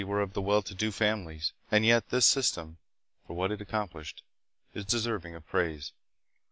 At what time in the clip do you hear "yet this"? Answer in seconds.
1.85-2.25